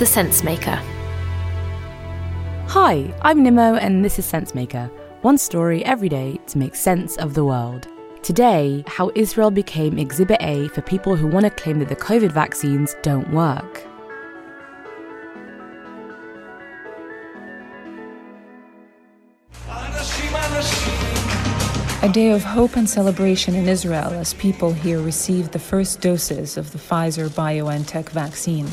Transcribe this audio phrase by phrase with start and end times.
[0.00, 0.80] The Sense Maker.
[2.68, 4.90] Hi, I'm Nimo, and this is Sense Maker.
[5.20, 7.86] One story every day to make sense of the world.
[8.22, 12.32] Today, how Israel became Exhibit A for people who want to claim that the COVID
[12.32, 13.82] vaccines don't work.
[22.02, 26.56] A day of hope and celebration in Israel as people here receive the first doses
[26.56, 28.64] of the Pfizer BioNTech vaccine.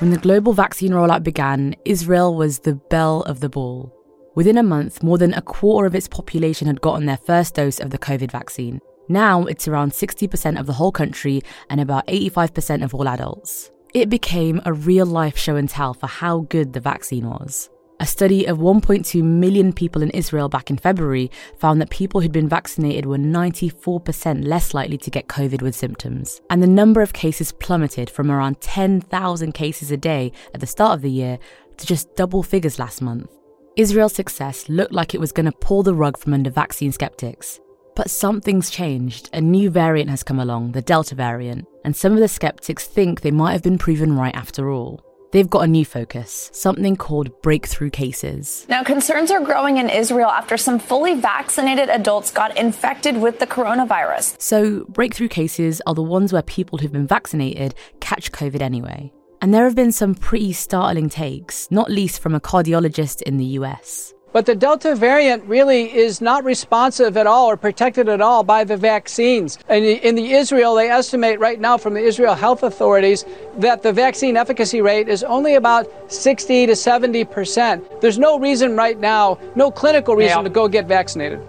[0.00, 3.94] When the global vaccine rollout began, Israel was the belle of the ball.
[4.34, 7.78] Within a month, more than a quarter of its population had gotten their first dose
[7.78, 8.80] of the COVID vaccine.
[9.08, 13.70] Now it's around 60% of the whole country and about 85% of all adults.
[13.94, 17.70] It became a real life show and tell for how good the vaccine was.
[18.00, 22.32] A study of 1.2 million people in Israel back in February found that people who'd
[22.32, 26.40] been vaccinated were 94% less likely to get COVID with symptoms.
[26.48, 30.94] And the number of cases plummeted from around 10,000 cases a day at the start
[30.94, 31.38] of the year
[31.76, 33.30] to just double figures last month.
[33.76, 37.60] Israel's success looked like it was going to pull the rug from under vaccine skeptics.
[37.96, 39.28] But something's changed.
[39.34, 43.20] A new variant has come along, the Delta variant, and some of the skeptics think
[43.20, 45.04] they might have been proven right after all.
[45.32, 48.66] They've got a new focus, something called breakthrough cases.
[48.68, 53.46] Now, concerns are growing in Israel after some fully vaccinated adults got infected with the
[53.46, 54.40] coronavirus.
[54.40, 59.12] So, breakthrough cases are the ones where people who've been vaccinated catch COVID anyway.
[59.40, 63.46] And there have been some pretty startling takes, not least from a cardiologist in the
[63.60, 64.12] US.
[64.32, 68.62] But the Delta variant really is not responsive at all or protected at all by
[68.62, 69.58] the vaccines.
[69.68, 73.24] And in the Israel, they estimate right now from the Israel health authorities
[73.58, 78.00] that the vaccine efficacy rate is only about 60 to 70 percent.
[78.00, 80.44] There's no reason right now, no clinical reason yeah.
[80.44, 81.40] to go get vaccinated.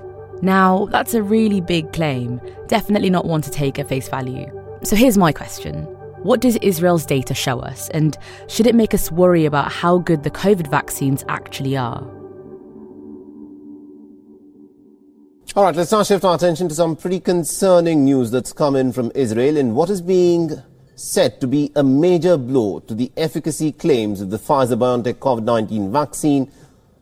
[0.41, 4.49] Now, that's a really big claim, definitely not one to take at face value.
[4.83, 5.83] So here's my question.
[6.23, 8.17] What does Israel's data show us, and
[8.47, 12.20] should it make us worry about how good the COVID vaccines actually are?
[15.53, 18.93] All right, let's now shift our attention to some pretty concerning news that's come in
[18.93, 20.49] from Israel in what is being
[20.95, 25.43] said to be a major blow to the efficacy claims of the Pfizer BioNTech COVID
[25.43, 26.49] 19 vaccine.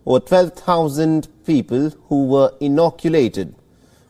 [0.04, 3.54] Over 12,000 people who were inoculated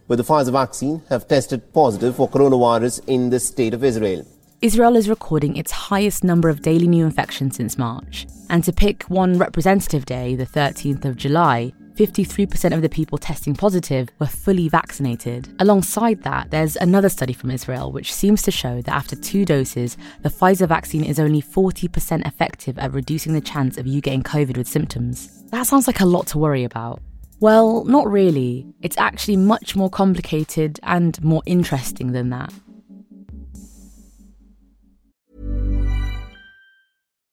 [0.07, 4.25] with the Pfizer vaccine have tested positive for coronavirus in the state of Israel.
[4.61, 8.25] Israel is recording its highest number of daily new infections since March.
[8.49, 13.53] And to pick one representative day, the 13th of July, 53% of the people testing
[13.53, 15.49] positive were fully vaccinated.
[15.59, 19.97] Alongside that, there's another study from Israel which seems to show that after two doses,
[20.21, 24.55] the Pfizer vaccine is only 40% effective at reducing the chance of you getting COVID
[24.55, 25.43] with symptoms.
[25.51, 27.01] That sounds like a lot to worry about.
[27.41, 28.65] Well, not really.
[28.81, 32.53] It's actually much more complicated and more interesting than that.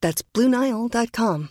[0.00, 1.50] That's BlueNile.com.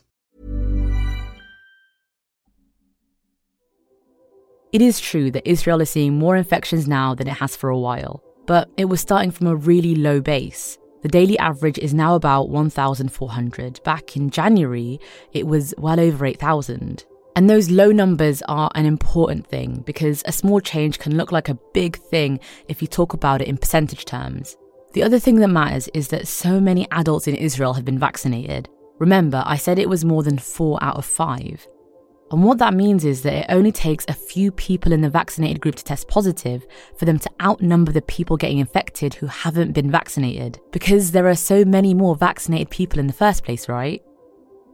[4.74, 7.80] It is true that Israel is seeing more infections now than it has for a
[7.80, 10.78] while, but it was starting from a really low base.
[11.04, 13.82] The daily average is now about 1,400.
[13.84, 15.00] Back in January,
[15.32, 17.06] it was well over 8,000.
[17.36, 21.50] And those low numbers are an important thing because a small change can look like
[21.50, 24.58] a big thing if you talk about it in percentage terms.
[24.94, 28.70] The other thing that matters is that so many adults in Israel have been vaccinated.
[29.00, 31.68] Remember, I said it was more than 4 out of 5.
[32.32, 35.62] And what that means is that it only takes a few people in the vaccinated
[35.62, 36.66] group to test positive
[36.98, 40.60] for them to outnumber the people getting infected who haven't been vaccinated.
[40.72, 44.04] Because there are so many more vaccinated people in the first place, right?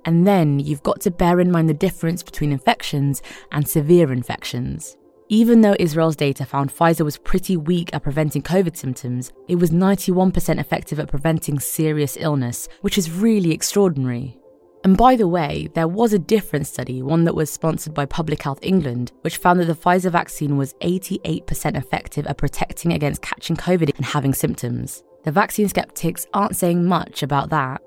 [0.05, 3.21] And then you've got to bear in mind the difference between infections
[3.51, 4.97] and severe infections.
[5.33, 9.71] Even though Israel's data found Pfizer was pretty weak at preventing COVID symptoms, it was
[9.71, 14.37] 91% effective at preventing serious illness, which is really extraordinary.
[14.83, 18.43] And by the way, there was a different study, one that was sponsored by Public
[18.43, 23.55] Health England, which found that the Pfizer vaccine was 88% effective at protecting against catching
[23.55, 25.03] COVID and having symptoms.
[25.23, 27.81] The vaccine skeptics aren't saying much about that.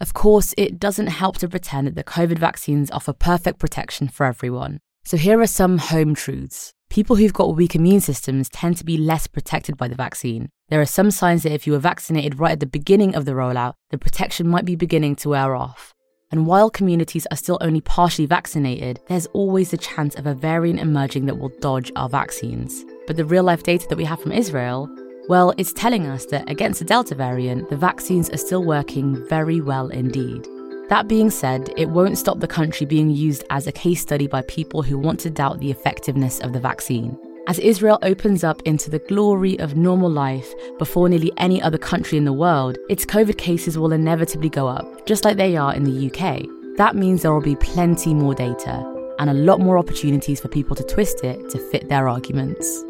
[0.00, 4.24] Of course, it doesn't help to pretend that the COVID vaccines offer perfect protection for
[4.24, 4.78] everyone.
[5.04, 6.72] So here are some home truths.
[6.88, 10.48] People who've got weak immune systems tend to be less protected by the vaccine.
[10.68, 13.32] There are some signs that if you were vaccinated right at the beginning of the
[13.32, 15.92] rollout, the protection might be beginning to wear off.
[16.30, 20.80] And while communities are still only partially vaccinated, there's always the chance of a variant
[20.80, 22.84] emerging that will dodge our vaccines.
[23.06, 24.88] But the real life data that we have from Israel
[25.28, 29.60] well, it's telling us that against the Delta variant, the vaccines are still working very
[29.60, 30.46] well indeed.
[30.88, 34.42] That being said, it won't stop the country being used as a case study by
[34.42, 37.18] people who want to doubt the effectiveness of the vaccine.
[37.48, 42.18] As Israel opens up into the glory of normal life before nearly any other country
[42.18, 45.84] in the world, its COVID cases will inevitably go up, just like they are in
[45.84, 46.46] the UK.
[46.76, 48.88] That means there will be plenty more data
[49.18, 52.84] and a lot more opportunities for people to twist it to fit their arguments.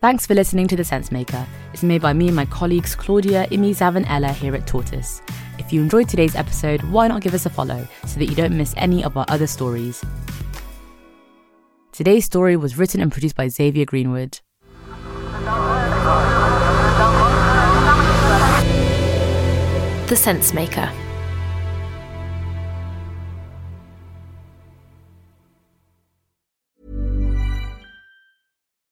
[0.00, 1.46] Thanks for listening to The Sense Maker.
[1.72, 5.22] It's made by me and my colleagues Claudia, Imi, Zav, and Ella here at Tortoise.
[5.58, 8.56] If you enjoyed today's episode, why not give us a follow so that you don't
[8.56, 10.04] miss any of our other stories?
[11.92, 14.40] Today's story was written and produced by Xavier Greenwood.
[20.08, 20.92] The Sense Maker.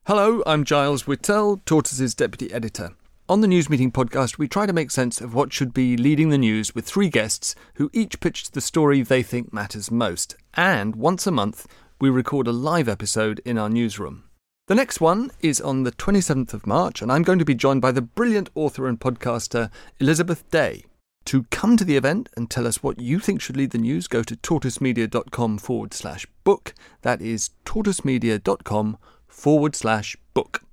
[0.06, 2.90] Hello, I'm Giles Whittell, Tortoise's deputy editor.
[3.26, 6.29] On the News Meeting podcast, we try to make sense of what should be leading
[6.29, 10.37] the news with three guests who each pitched the story they think matters most.
[10.53, 11.67] And once a month,
[11.99, 14.25] we record a live episode in our newsroom.
[14.67, 17.81] The next one is on the 27th of March, and I'm going to be joined
[17.81, 20.85] by the brilliant author and podcaster Elizabeth Day.
[21.25, 24.06] To come to the event and tell us what you think should lead the news,
[24.06, 26.75] go to tortoisemedia.com forward slash book.
[27.00, 30.63] That is tortoisemedia.com forward slash book.